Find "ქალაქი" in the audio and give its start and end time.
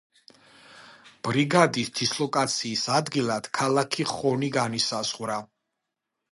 3.61-4.09